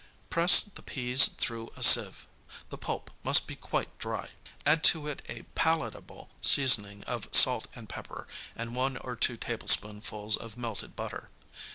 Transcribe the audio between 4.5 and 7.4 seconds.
add to it a palatable seasoning of